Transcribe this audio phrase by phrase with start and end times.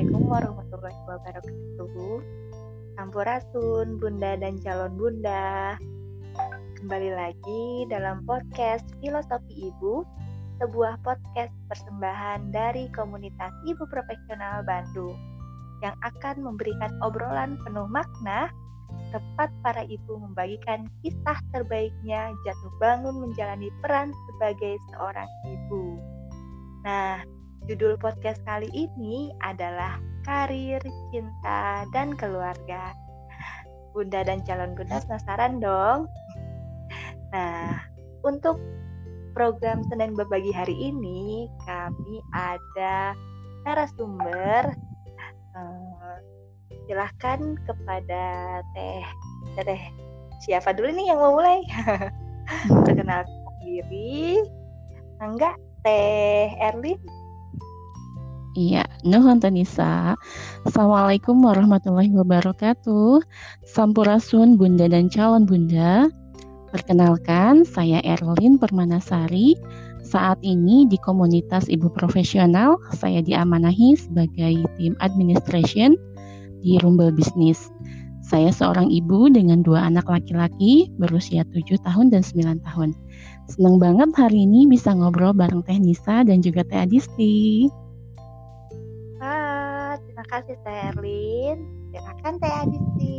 [0.00, 2.14] Assalamualaikum warahmatullahi wabarakatuh.
[2.96, 5.76] Sampurasun, Bunda dan calon Bunda.
[6.80, 10.00] Kembali lagi dalam podcast Filosofi Ibu,
[10.56, 15.20] sebuah podcast persembahan dari komunitas Ibu Profesional Bandung
[15.84, 18.48] yang akan memberikan obrolan penuh makna
[19.12, 26.00] tepat para ibu membagikan kisah terbaiknya jatuh bangun menjalani peran sebagai seorang ibu.
[26.88, 27.20] Nah,
[27.68, 30.80] Judul podcast kali ini adalah Karir,
[31.12, 32.96] Cinta, dan Keluarga.
[33.92, 36.08] Bunda dan calon bunda penasaran dong?
[37.36, 37.84] Nah,
[38.24, 38.56] untuk
[39.36, 43.12] program Senin Berbagi hari ini, kami ada
[43.68, 44.72] narasumber.
[45.52, 46.16] Uh,
[46.88, 48.24] silahkan kepada
[48.72, 49.04] Teh
[49.60, 49.82] Teh
[50.48, 51.60] siapa dulu nih yang mau mulai?
[52.88, 54.40] Perkenalkan diri.
[55.20, 57.19] Enggak, Teh Erlin
[58.58, 60.18] Iya, Nuhun Tanisa.
[60.66, 63.22] Assalamualaikum warahmatullahi wabarakatuh.
[63.62, 66.10] Sampurasun Bunda dan calon Bunda.
[66.74, 69.54] Perkenalkan, saya Erlin Permanasari.
[70.02, 75.94] Saat ini di komunitas ibu profesional, saya diamanahi sebagai tim administration
[76.58, 77.70] di Rumble Business.
[78.26, 82.98] Saya seorang ibu dengan dua anak laki-laki berusia 7 tahun dan 9 tahun.
[83.46, 87.70] Senang banget hari ini bisa ngobrol bareng Teh Nisa dan juga Teh Adisti.
[90.30, 91.58] Kasih Teh Erlin.
[91.90, 93.18] Silakan Teh Adisti.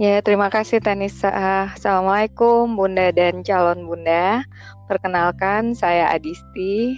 [0.00, 1.28] Ya, terima kasih Tanisa.
[1.76, 4.48] Assalamualaikum Bunda dan calon Bunda.
[4.88, 6.96] Perkenalkan saya Adisti,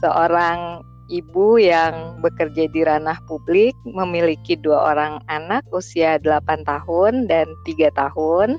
[0.00, 0.80] seorang
[1.12, 7.92] ibu yang bekerja di ranah publik, memiliki dua orang anak usia 8 tahun dan 3
[8.00, 8.56] tahun.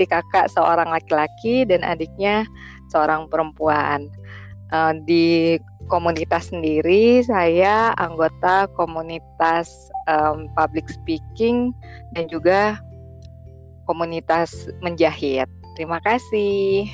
[0.00, 2.48] Si kakak seorang laki-laki dan adiknya
[2.88, 4.08] seorang perempuan.
[4.74, 5.54] Uh, di
[5.86, 9.70] komunitas sendiri, saya anggota komunitas
[10.10, 11.70] um, public speaking
[12.18, 12.82] dan juga
[13.86, 15.46] komunitas menjahit.
[15.78, 16.90] Terima kasih.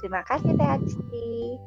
[0.00, 1.60] Terima kasih Teh Adisti.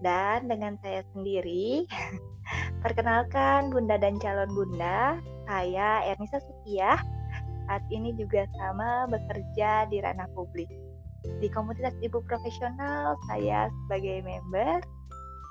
[0.00, 1.84] Dan dengan saya sendiri,
[2.84, 6.96] perkenalkan Bunda dan calon Bunda, saya Ernisa Sukiah.
[7.68, 10.72] Saat ini juga sama bekerja di ranah publik.
[11.40, 14.80] Di komunitas ibu profesional, saya sebagai member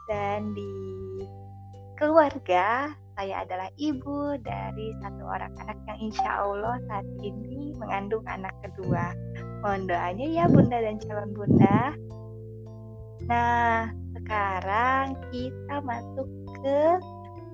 [0.10, 0.72] dan di
[2.00, 8.56] keluarga saya adalah ibu dari satu orang anak yang insya Allah saat ini mengandung anak
[8.64, 9.12] kedua.
[9.60, 11.80] Mohon doanya ya bunda dan calon bunda.
[13.28, 16.28] Nah, sekarang kita masuk
[16.64, 16.80] ke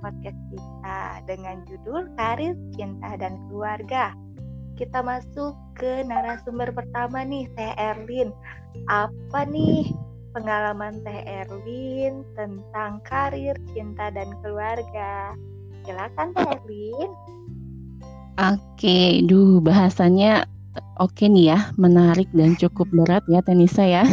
[0.05, 4.13] podcast kita dengan judul Karir, Cinta, dan Keluarga.
[4.75, 8.35] Kita masuk ke narasumber pertama nih, Teh Erlin.
[8.91, 9.87] Apa nih
[10.35, 15.31] pengalaman Teh Erwin tentang karir, cinta, dan keluarga.
[15.87, 17.09] Silakan Teh Erwin.
[18.35, 20.43] Oke, duh bahasanya
[20.99, 24.03] oke nih ya, menarik dan cukup berat ya Tenisa ya.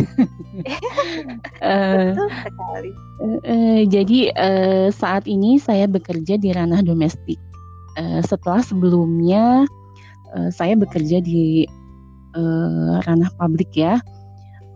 [1.59, 2.91] Betul sekali.
[3.19, 7.39] Uh, uh, jadi uh, saat ini saya bekerja di ranah domestik.
[7.99, 9.67] Uh, setelah sebelumnya
[10.37, 11.65] uh, saya bekerja di
[12.37, 14.00] uh, ranah publik ya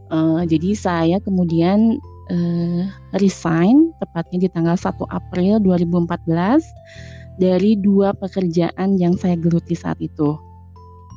[0.06, 1.99] Uh, jadi saya kemudian
[2.31, 2.83] uh,
[3.19, 6.62] resign tepatnya di tanggal 1 April 2014
[7.43, 10.39] dari dua pekerjaan yang saya geluti saat itu.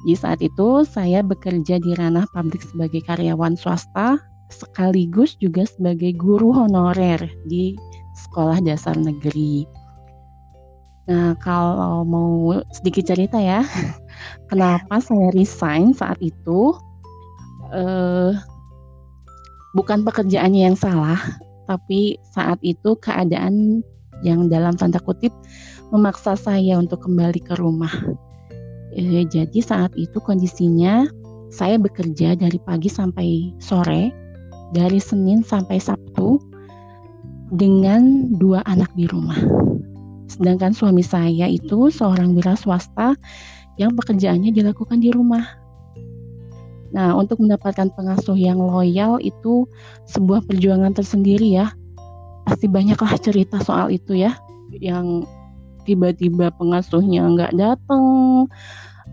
[0.10, 4.18] Di saat itu saya bekerja di ranah publik sebagai karyawan swasta
[4.50, 7.78] sekaligus juga sebagai guru honorer di
[8.26, 9.70] sekolah dasar negeri.
[11.06, 13.62] Nah, kalau mau sedikit cerita ya,
[14.48, 16.76] kenapa saya resign saat itu?
[17.70, 18.34] Uh,
[19.78, 21.20] bukan pekerjaannya yang salah,
[21.70, 23.86] tapi saat itu keadaan
[24.26, 25.32] yang dalam tanda kutip
[25.94, 27.94] memaksa saya untuk kembali ke rumah.
[28.94, 31.06] E, jadi saat itu kondisinya
[31.54, 34.10] saya bekerja dari pagi sampai sore,
[34.74, 36.42] dari Senin sampai Sabtu
[37.54, 39.38] dengan dua anak di rumah.
[40.30, 43.18] Sedangkan suami saya itu seorang wira swasta
[43.80, 45.48] yang pekerjaannya dilakukan di rumah.
[46.92, 49.64] Nah, untuk mendapatkan pengasuh yang loyal itu
[50.12, 51.72] sebuah perjuangan tersendiri ya.
[52.44, 54.36] Pasti banyaklah cerita soal itu ya,
[54.74, 55.24] yang
[55.86, 58.06] tiba-tiba pengasuhnya nggak datang,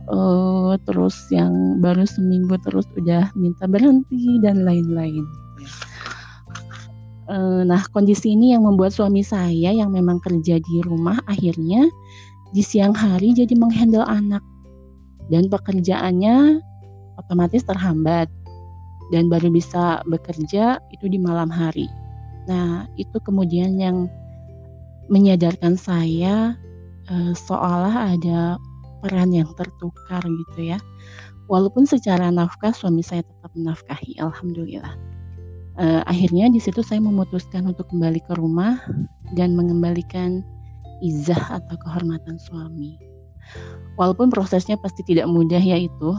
[0.08, 5.24] uh, terus yang baru seminggu terus udah minta berhenti dan lain-lain.
[7.26, 11.90] Uh, nah, kondisi ini yang membuat suami saya yang memang kerja di rumah akhirnya
[12.54, 14.40] di siang hari jadi menghandle anak
[15.32, 16.62] dan pekerjaannya
[17.18, 18.30] otomatis terhambat
[19.14, 21.86] dan baru bisa bekerja itu di malam hari.
[22.46, 24.06] Nah, itu kemudian yang
[25.06, 26.58] menyadarkan saya
[27.10, 28.58] uh, seolah ada
[29.02, 30.78] peran yang tertukar gitu ya.
[31.46, 34.98] Walaupun secara nafkah suami saya tetap menafkahi, alhamdulillah.
[35.76, 38.80] Uh, akhirnya di situ saya memutuskan untuk kembali ke rumah
[39.38, 40.42] dan mengembalikan
[41.04, 42.98] izah atau kehormatan suami.
[43.96, 46.16] Walaupun prosesnya pasti tidak mudah ya itu,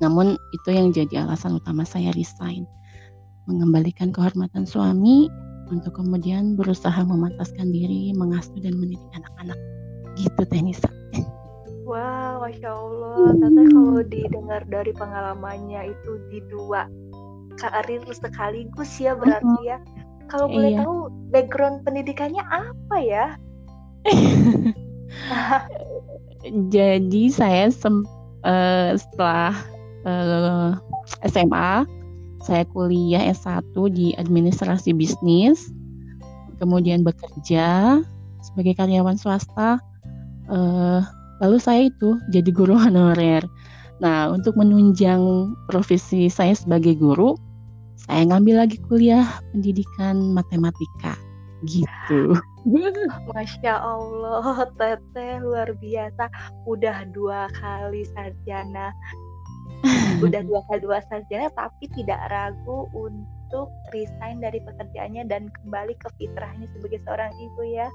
[0.00, 2.64] namun itu yang jadi alasan utama saya resign.
[3.44, 5.28] Mengembalikan kehormatan suami
[5.68, 9.58] untuk kemudian berusaha memantaskan diri, mengasuh dan mendidik anak-anak.
[10.16, 10.88] Gitu Tenisa.
[11.84, 13.14] Wah, wow, masya Allah.
[13.38, 16.86] Tante kalau didengar dari pengalamannya itu di dua
[17.60, 19.78] karir sekaligus ya berarti ya.
[20.30, 20.86] Kalau boleh iya.
[20.86, 23.26] tahu background pendidikannya apa ya?
[26.44, 28.04] Jadi saya sem
[28.48, 29.52] uh, setelah
[30.08, 30.72] uh,
[31.20, 31.84] eh, SMA
[32.40, 35.68] saya kuliah S1 di administrasi bisnis,
[36.56, 38.00] kemudian bekerja
[38.40, 39.76] sebagai karyawan swasta.
[40.48, 41.04] Uh,
[41.40, 43.42] Lalu saya itu jadi guru honorer.
[44.00, 47.36] Nah, untuk menunjang profesi saya sebagai guru,
[48.00, 51.16] saya ngambil lagi kuliah pendidikan matematika.
[51.68, 52.36] Gitu.
[53.34, 56.28] Masya Allah, Teteh luar biasa.
[56.68, 58.92] Udah dua kali sarjana.
[60.24, 66.08] Udah dua kali dua sarjana, tapi tidak ragu untuk resign dari pekerjaannya dan kembali ke
[66.20, 67.88] fitrahnya sebagai seorang ibu ya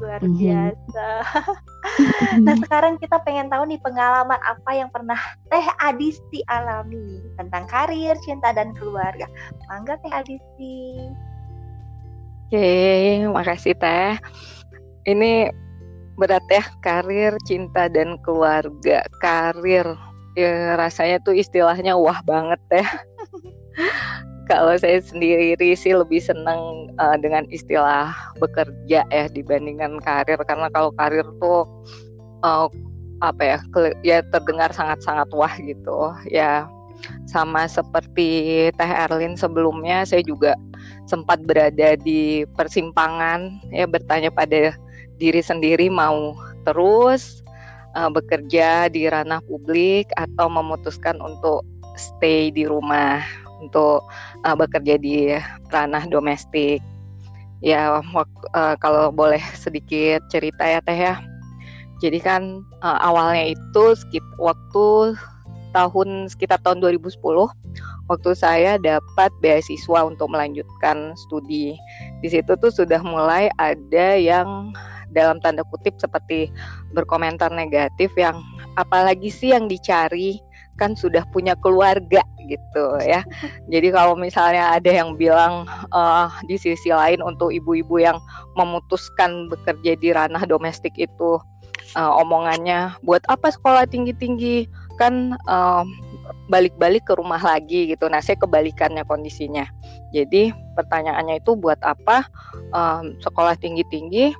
[0.00, 0.40] luar mm-hmm.
[0.40, 1.08] biasa.
[2.40, 5.20] nah sekarang kita pengen tahu nih pengalaman apa yang pernah
[5.52, 9.28] Teh Adisti alami tentang karir, cinta dan keluarga.
[9.68, 11.12] Mangga Teh Adisti.
[12.50, 14.18] Oke, makasih Teh.
[15.06, 15.54] Ini
[16.18, 19.06] berat ya karir, cinta dan keluarga.
[19.22, 19.86] Karir
[20.34, 22.82] ya rasanya tuh istilahnya wah banget ya.
[24.50, 28.10] kalau saya sendiri sih lebih senang uh, dengan istilah
[28.42, 31.70] bekerja ya dibandingkan karir karena kalau karir tuh
[32.42, 32.66] uh,
[33.22, 33.58] apa ya
[34.02, 36.66] ya terdengar sangat-sangat wah gitu ya
[37.30, 40.58] sama seperti Teh Erlin sebelumnya saya juga
[41.06, 44.74] sempat berada di persimpangan ya bertanya pada
[45.20, 46.32] diri sendiri mau
[46.64, 47.44] terus
[47.96, 51.66] uh, bekerja di ranah publik atau memutuskan untuk
[51.98, 53.20] stay di rumah
[53.60, 54.06] untuk
[54.48, 55.36] uh, bekerja di
[55.68, 56.80] ranah domestik.
[57.60, 61.20] Ya, uh, kalau boleh sedikit cerita ya Teh ya.
[62.00, 65.12] Jadi kan uh, awalnya itu sekit waktu
[65.76, 67.20] tahun sekitar tahun 2010
[68.10, 71.78] waktu saya dapat beasiswa untuk melanjutkan studi.
[72.20, 74.74] Di situ tuh sudah mulai ada yang
[75.14, 76.50] dalam tanda kutip seperti
[76.90, 78.42] berkomentar negatif yang
[78.74, 80.42] apalagi sih yang dicari
[80.78, 83.22] kan sudah punya keluarga gitu ya.
[83.68, 88.18] Jadi kalau misalnya ada yang bilang uh, di sisi lain untuk ibu-ibu yang
[88.58, 91.38] memutuskan bekerja di ranah domestik itu
[91.94, 94.66] uh, omongannya buat apa sekolah tinggi-tinggi
[94.96, 95.84] kan uh,
[96.48, 98.06] balik-balik ke rumah lagi gitu.
[98.06, 99.66] Nah saya kebalikannya kondisinya.
[100.14, 102.26] Jadi pertanyaannya itu buat apa
[102.74, 104.34] um, sekolah tinggi-tinggi?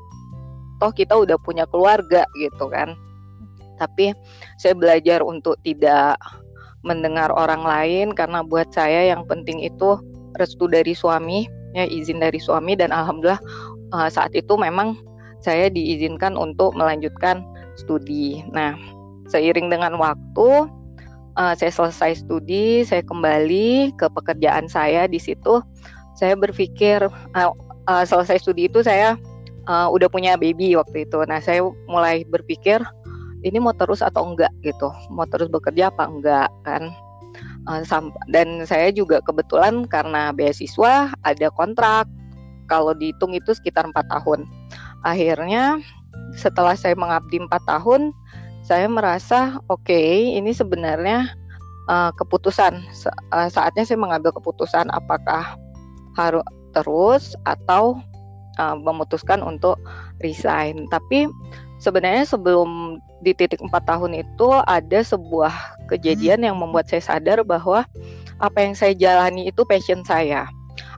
[0.80, 2.96] Toh kita udah punya keluarga gitu kan
[3.80, 4.12] tapi
[4.60, 6.20] saya belajar untuk tidak
[6.84, 9.96] mendengar orang lain karena buat saya yang penting itu
[10.36, 13.40] restu dari suami ya izin dari suami dan alhamdulillah
[13.96, 15.00] uh, saat itu memang
[15.40, 17.40] saya diizinkan untuk melanjutkan
[17.80, 18.44] studi.
[18.52, 18.76] Nah,
[19.32, 20.68] seiring dengan waktu
[21.38, 25.62] uh, saya selesai studi, saya kembali ke pekerjaan saya di situ.
[26.18, 27.06] Saya berpikir
[27.36, 27.52] uh,
[27.86, 29.18] uh, selesai studi itu saya
[29.70, 31.20] uh, udah punya baby waktu itu.
[31.28, 32.82] Nah, saya mulai berpikir
[33.44, 36.92] ini mau terus atau enggak gitu mau terus bekerja apa enggak kan
[37.68, 37.82] uh,
[38.28, 42.06] dan saya juga kebetulan karena beasiswa ada kontrak
[42.68, 44.44] kalau dihitung itu sekitar empat tahun
[45.02, 45.80] akhirnya
[46.36, 48.12] setelah saya mengabdi empat tahun
[48.70, 51.26] saya merasa oke okay, ini sebenarnya
[51.90, 52.78] uh, keputusan
[53.34, 55.58] uh, saatnya saya mengambil keputusan apakah
[56.14, 57.98] harus terus atau
[58.62, 59.74] uh, memutuskan untuk
[60.22, 61.26] resign tapi
[61.82, 65.52] sebenarnya sebelum di titik empat tahun itu ada sebuah
[65.90, 67.82] kejadian yang membuat saya sadar bahwa
[68.38, 70.48] apa yang saya jalani itu passion saya.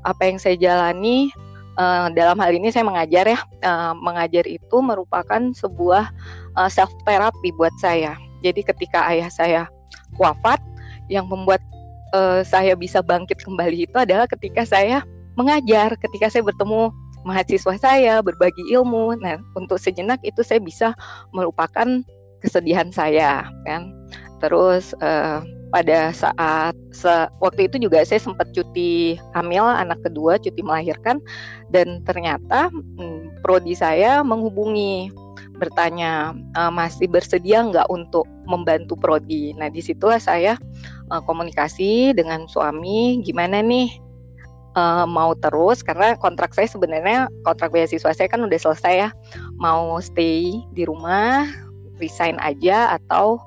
[0.06, 1.34] Apa yang saya jalani
[1.78, 6.10] uh, dalam hal ini saya mengajar ya, uh, mengajar itu merupakan sebuah
[6.56, 8.16] uh, self therapy buat saya.
[8.42, 9.62] Jadi ketika ayah saya
[10.18, 10.58] wafat,
[11.10, 11.60] yang membuat
[12.16, 15.04] uh, saya bisa bangkit kembali itu adalah ketika saya
[15.36, 19.14] mengajar, ketika saya bertemu mahasiswa saya, berbagi ilmu.
[19.20, 20.96] Nah, untuk sejenak itu saya bisa
[21.30, 22.02] melupakan
[22.42, 23.92] kesedihan saya, kan.
[24.42, 25.40] Terus uh,
[25.72, 27.10] pada saat se
[27.40, 31.18] waktu itu juga saya sempat cuti hamil anak kedua, cuti melahirkan.
[31.72, 35.08] Dan ternyata hmm, prodi saya menghubungi
[35.56, 39.56] bertanya uh, masih bersedia nggak untuk membantu prodi.
[39.56, 40.60] Nah di situlah saya
[41.08, 43.88] uh, komunikasi dengan suami gimana nih?
[44.72, 45.84] Uh, mau terus?
[45.84, 49.10] Karena kontrak saya sebenarnya kontrak beasiswa saya kan udah selesai ya.
[49.56, 51.48] Mau stay di rumah
[52.00, 53.40] resign aja atau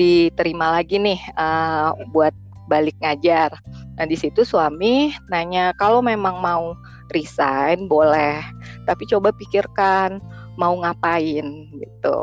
[0.00, 2.32] diterima lagi nih uh, buat
[2.72, 3.52] balik ngajar.
[4.00, 6.72] Nah di situ suami nanya kalau memang mau
[7.12, 8.40] resign boleh,
[8.88, 10.22] tapi coba pikirkan
[10.56, 12.20] mau ngapain gitu.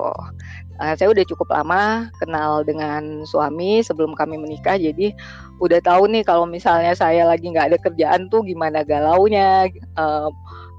[0.78, 5.10] Uh, saya udah cukup lama kenal dengan suami sebelum kami menikah, jadi
[5.58, 9.68] udah tahu nih kalau misalnya saya lagi nggak ada kerjaan tuh gimana galaunya,
[9.98, 10.30] uh,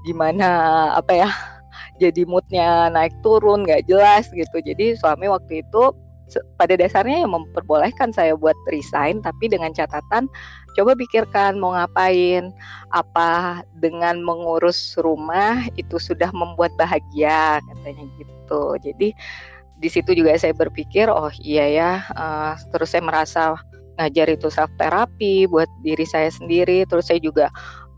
[0.07, 0.47] gimana
[0.95, 1.29] apa ya,
[1.99, 4.63] jadi moodnya naik turun nggak jelas gitu.
[4.63, 5.91] Jadi suami waktu itu
[6.57, 10.29] pada dasarnya yang memperbolehkan saya buat resign tapi dengan catatan
[10.77, 12.53] coba pikirkan mau ngapain
[12.93, 18.63] apa dengan mengurus rumah itu sudah membuat bahagia katanya gitu.
[18.81, 19.09] Jadi
[19.79, 23.55] di situ juga saya berpikir oh iya ya uh, terus saya merasa
[23.99, 27.47] ngajar itu self terapi buat diri saya sendiri terus saya juga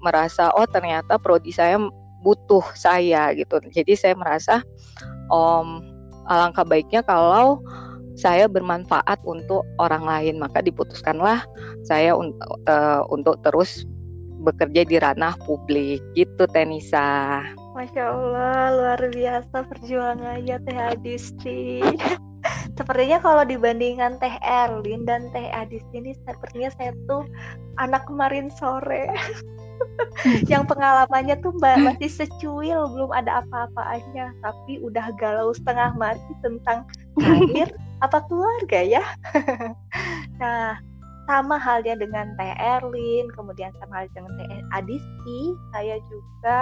[0.02, 1.78] merasa oh ternyata prodi saya
[2.22, 3.58] butuh saya gitu.
[3.74, 4.62] Jadi saya merasa
[5.34, 5.82] om
[6.30, 7.60] alangkah baiknya kalau
[8.20, 11.44] saya bermanfaat untuk orang lain maka diputuskanlah
[11.88, 12.36] saya un
[12.68, 13.88] uh, untuk terus
[14.42, 17.46] bekerja di ranah publik gitu Tenisa.
[17.78, 21.80] Masya Allah luar biasa perjuangannya Teh Adisti.
[22.78, 27.24] Sepertinya kalau dibandingkan Teh Erlin dan Teh Adisti ini sepertinya saya tuh
[27.78, 29.08] anak kemarin sore.
[30.52, 36.86] yang pengalamannya tuh masih secuil belum ada apa-apaannya tapi udah galau setengah mati tentang
[37.20, 37.70] karir
[38.02, 39.04] apa keluarga ya
[40.42, 40.78] nah
[41.30, 45.42] sama halnya dengan Teh Erlin kemudian sama halnya dengan Teh Adisti
[45.72, 46.60] saya juga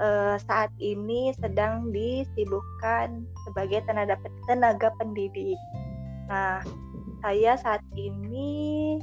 [0.00, 4.16] eh, saat ini sedang disibukkan sebagai tenaga
[4.48, 5.58] tenaga pendidik
[6.26, 6.64] nah
[7.22, 8.98] saya saat ini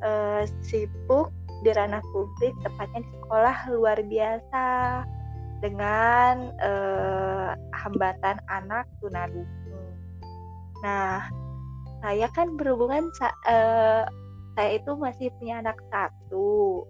[0.00, 1.30] eh, sibuk
[1.62, 4.66] di ranah publik, tepatnya di sekolah luar biasa
[5.62, 9.61] dengan eh, hambatan anak tunadukung.
[10.82, 11.30] Nah,
[12.02, 13.10] saya kan berhubungan
[13.46, 14.04] eh,
[14.58, 16.82] saya itu masih punya anak satu.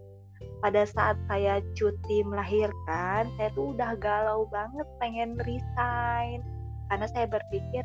[0.62, 6.42] Pada saat saya cuti melahirkan, saya tuh udah galau banget pengen resign.
[6.90, 7.84] Karena saya berpikir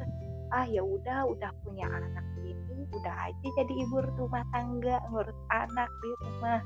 [0.56, 2.24] ah ya udah udah punya anak
[2.94, 6.62] udah aja jadi ibu rumah tangga ngurus anak di rumah.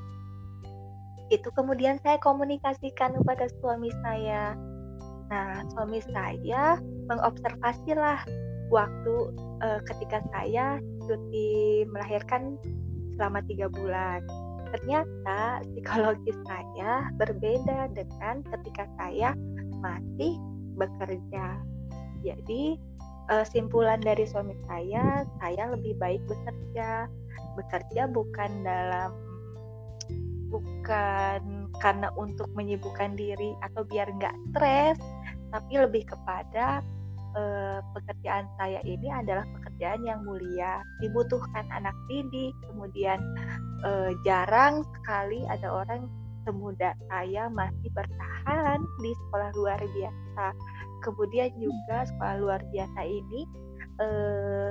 [1.32, 4.54] Itu kemudian saya komunikasikan kepada suami saya.
[5.32, 8.20] Nah suami saya mengobservasi lah
[8.72, 9.14] waktu
[9.60, 12.56] uh, ketika saya cuti melahirkan
[13.14, 14.24] selama tiga bulan
[14.72, 19.36] ternyata psikologis saya berbeda dengan ketika saya
[19.84, 20.40] masih
[20.80, 21.60] bekerja
[22.24, 22.78] jadi
[23.30, 27.06] uh, simpulan dari suami saya, saya lebih baik bekerja.
[27.58, 29.12] Bekerja bukan dalam
[30.48, 34.98] bukan karena untuk menyibukkan diri atau biar nggak stres,
[35.52, 36.80] tapi lebih kepada
[37.36, 43.20] uh, pekerjaan saya ini adalah pekerjaan yang mulia, dibutuhkan anak didik, kemudian
[43.84, 46.08] uh, jarang sekali ada orang
[46.42, 50.50] semuda saya masih bertahan di sekolah luar biasa
[51.02, 53.42] kemudian juga sekolah luar biasa ini
[54.00, 54.70] eh,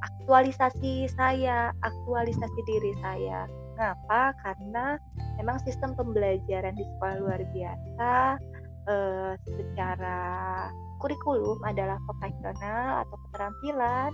[0.00, 3.44] aktualisasi saya, aktualisasi diri saya.
[3.76, 4.32] Ngapa?
[4.40, 4.96] Karena
[5.36, 8.12] memang sistem pembelajaran di sekolah luar biasa
[8.88, 10.18] eh, secara
[11.00, 14.12] kurikulum adalah vokasional atau keterampilan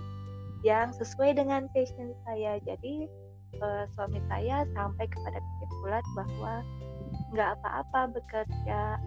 [0.65, 2.57] yang sesuai dengan passion saya.
[2.63, 3.05] Jadi
[3.59, 6.53] eh, suami saya sampai kepada kesimpulan bahwa
[7.35, 8.97] nggak apa-apa bekerja.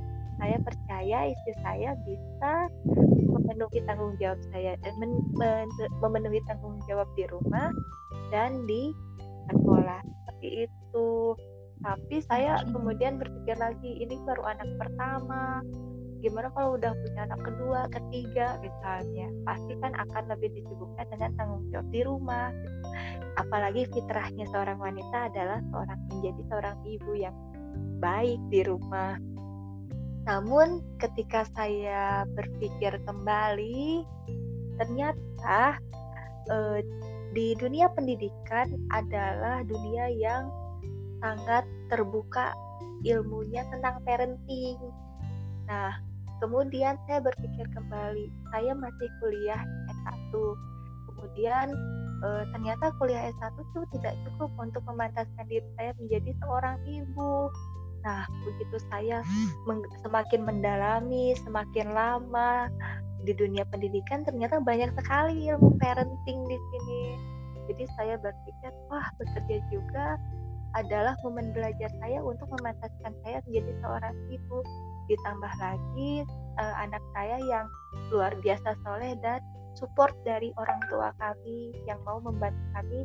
[0.41, 2.53] Saya percaya istri saya bisa
[3.29, 5.69] memenuhi tanggung jawab saya dan men, men,
[6.01, 7.69] memenuhi tanggung jawab di rumah
[8.33, 8.89] dan di
[9.53, 10.01] sekolah.
[10.01, 11.37] Seperti itu.
[11.81, 15.65] Tapi saya kemudian berpikir lagi ini baru anak pertama
[16.21, 19.27] gimana kalau udah punya anak kedua ketiga misalnya.
[19.49, 22.53] Pasti kan akan lebih disibukkan dengan tanggung jawab di rumah
[23.39, 27.37] apalagi fitrahnya seorang wanita adalah seorang menjadi seorang ibu yang
[28.03, 29.17] baik di rumah.
[30.27, 34.05] Namun ketika saya berpikir kembali,
[34.77, 35.79] ternyata
[36.51, 36.81] eh,
[37.31, 40.51] di dunia pendidikan adalah dunia yang
[41.21, 42.53] sangat terbuka
[43.07, 44.77] ilmunya tentang parenting.
[45.69, 45.95] Nah,
[46.41, 50.33] kemudian saya berpikir kembali, saya masih kuliah S1.
[51.13, 51.69] Kemudian
[52.25, 57.53] eh, ternyata kuliah S1 itu tidak cukup untuk memantaskan diri saya menjadi seorang ibu
[58.01, 59.21] Nah, begitu saya
[60.05, 62.73] semakin mendalami, semakin lama
[63.29, 67.03] di dunia pendidikan ternyata banyak sekali ilmu parenting di sini.
[67.69, 70.17] Jadi saya berpikir, wah bekerja juga
[70.79, 74.59] adalah momen belajar saya untuk memantaskan saya menjadi seorang ibu.
[75.11, 76.23] Ditambah lagi
[76.63, 77.67] uh, anak saya yang
[78.15, 79.43] luar biasa soleh dan
[79.75, 83.03] support dari orang tua kami yang mau membantu kami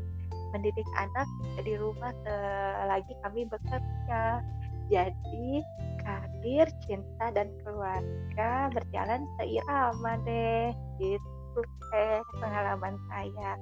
[0.53, 1.27] mendidik anak
[1.65, 4.39] di rumah selagi kami bekerja.
[4.85, 5.65] Jadi
[6.05, 10.69] karir, cinta dan keluarga berjalan seirama deh.
[11.01, 11.59] Itu
[11.97, 13.57] eh pengalaman saya.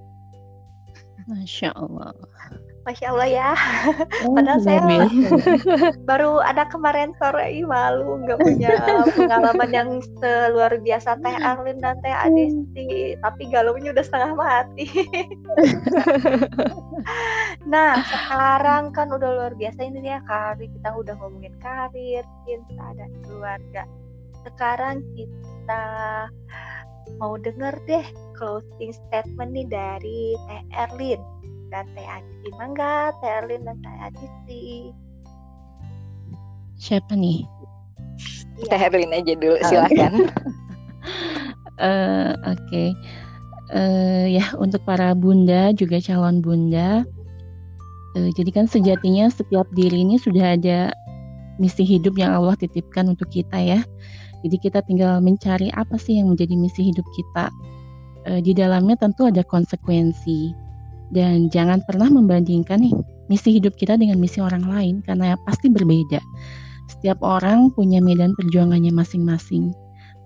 [1.28, 2.12] Masya Allah.
[2.84, 3.52] Masya Allah ya.
[4.24, 4.80] Oh, Padahal saya
[6.10, 8.72] baru ada kemarin sore malu nggak punya
[9.12, 9.90] pengalaman yang
[10.56, 14.88] luar biasa Teh Arlin dan Teh Adisti, tapi galaunya udah setengah mati.
[17.74, 23.12] nah sekarang kan udah luar biasa ini ya karir kita udah ngomongin karir, cinta dan
[23.28, 23.84] keluarga.
[24.48, 25.84] Sekarang kita
[27.18, 28.06] mau denger deh
[28.38, 31.22] closing statement nih dari Teh Erlin
[31.72, 32.50] dan Teh Adisti.
[32.60, 34.66] Mangga Teh Erlin dan Teh Adisti.
[36.78, 37.46] Siapa nih?
[38.60, 38.76] Ya.
[38.76, 39.68] Teh Erlin aja dulu, oh.
[39.68, 40.14] silakan.
[41.80, 42.60] uh, Oke.
[42.68, 42.90] Okay.
[43.74, 47.02] Uh, eh, ya untuk para bunda juga calon bunda.
[48.14, 50.94] Uh, jadi kan sejatinya setiap diri ini sudah ada
[51.58, 53.82] misi hidup yang Allah titipkan untuk kita ya.
[54.44, 57.48] Jadi kita tinggal mencari apa sih yang menjadi misi hidup kita.
[58.28, 60.52] E, di dalamnya tentu ada konsekuensi.
[61.14, 62.96] Dan jangan pernah membandingkan nih
[63.32, 66.20] misi hidup kita dengan misi orang lain karena pasti berbeda.
[66.92, 69.72] Setiap orang punya medan perjuangannya masing-masing.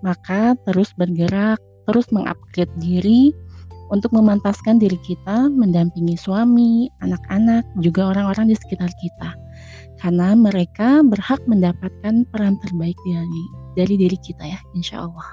[0.01, 3.33] Maka terus bergerak, terus mengupgrade diri
[3.87, 9.35] untuk memantaskan diri kita mendampingi suami, anak-anak, juga orang-orang di sekitar kita.
[9.97, 15.29] Karena mereka berhak mendapatkan peran terbaik dari dari diri kita ya, insya Allah.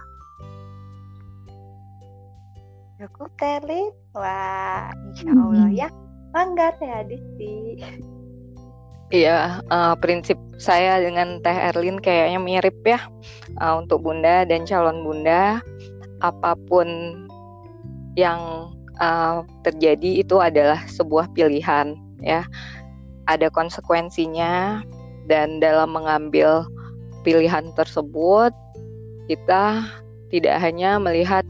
[3.00, 5.76] Cukup Terli, wah insya Allah hmm.
[5.76, 5.88] ya.
[6.34, 7.78] Mangga Teh Adisti.
[9.14, 12.98] Iya, uh, prinsip saya dengan Teh Erlin kayaknya mirip ya
[13.62, 15.62] uh, untuk Bunda dan calon Bunda.
[16.24, 16.88] Apa pun
[18.14, 22.46] yang uh, terjadi itu adalah sebuah pilihan ya.
[23.24, 24.84] Ada konsekuensinya
[25.30, 26.68] dan dalam mengambil
[27.24, 28.52] pilihan tersebut
[29.32, 29.88] kita
[30.28, 31.46] tidak hanya melihat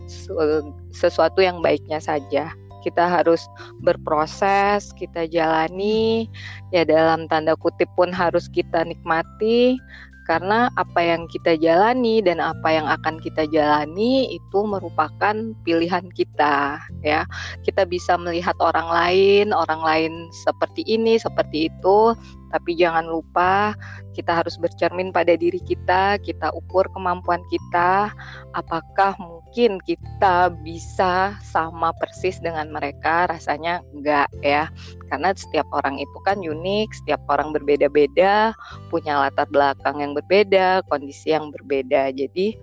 [0.94, 2.52] sesuatu yang baiknya saja.
[2.84, 3.48] Kita harus
[3.80, 6.28] berproses, kita jalani,
[6.68, 9.80] ya dalam tanda kutip pun harus kita nikmati
[10.24, 16.80] karena apa yang kita jalani dan apa yang akan kita jalani itu merupakan pilihan kita
[17.04, 17.28] ya.
[17.60, 20.12] Kita bisa melihat orang lain orang lain
[20.44, 22.16] seperti ini seperti itu.
[22.54, 23.74] Tapi jangan lupa
[24.14, 28.14] kita harus bercermin pada diri kita, kita ukur kemampuan kita,
[28.54, 33.30] apakah mungkin kita bisa sama persis dengan mereka?
[33.30, 34.66] Rasanya enggak ya.
[35.06, 38.50] Karena setiap orang itu kan unik, setiap orang berbeda-beda,
[38.90, 42.10] punya latar belakang yang berbeda, kondisi yang berbeda.
[42.10, 42.58] Jadi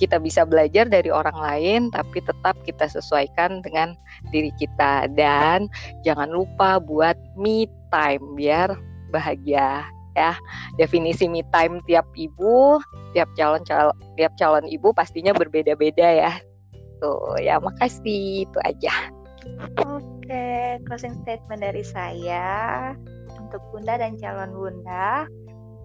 [0.00, 3.92] kita bisa belajar dari orang lain tapi tetap kita sesuaikan dengan
[4.32, 5.68] diri kita dan
[6.04, 8.72] jangan lupa buat me time biar
[9.12, 9.84] bahagia
[10.20, 10.32] ya.
[10.76, 12.76] Definisi me time tiap ibu,
[13.16, 16.32] tiap calon calon tiap calon ibu pastinya berbeda-beda ya.
[17.00, 18.92] Tuh, ya makasih itu aja.
[19.88, 22.92] Oke, closing statement dari saya
[23.40, 25.24] untuk Bunda dan calon Bunda.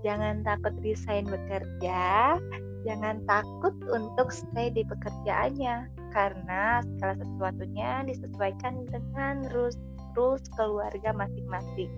[0.04, 2.38] Jangan takut resign bekerja,
[2.86, 9.76] jangan takut untuk stay di pekerjaannya karena segala sesuatunya disesuaikan dengan rules
[10.16, 11.92] rules keluarga masing-masing.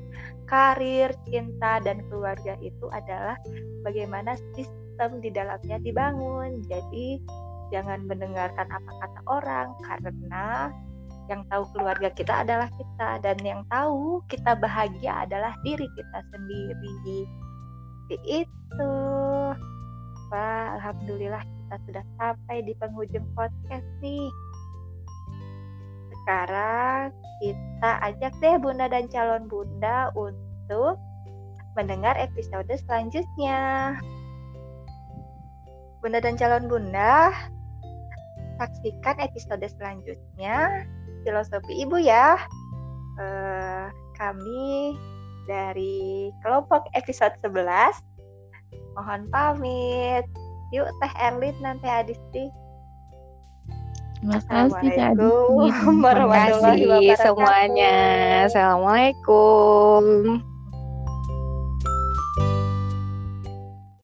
[0.49, 3.38] Karir, cinta, dan keluarga itu adalah
[3.86, 6.65] bagaimana sistem di dalamnya dibangun.
[6.67, 7.21] Jadi,
[7.69, 10.71] jangan mendengarkan apa kata orang karena
[11.27, 17.19] yang tahu keluarga kita adalah kita dan yang tahu kita bahagia adalah diri kita sendiri.
[18.23, 18.93] Itu.
[20.27, 24.27] Wah, alhamdulillah kita sudah sampai di penghujung podcast nih
[26.27, 30.97] sekarang kita ajak deh Bunda dan calon Bunda untuk
[31.78, 33.93] mendengar episode selanjutnya.
[36.02, 37.34] Bunda dan calon Bunda,
[38.58, 40.86] saksikan episode selanjutnya
[41.21, 42.39] filosofi ibu ya.
[43.17, 44.93] Uh, kami
[45.50, 47.97] dari kelompok episode 11
[48.97, 50.26] mohon pamit.
[50.76, 52.52] Yuk Teh Erlin dan Teh Adisti.
[54.21, 57.21] Terima kasih Assalamualaikum warahmatullahi wabarakatuh.
[57.21, 57.95] semuanya.
[58.49, 60.41] Assalamualaikum.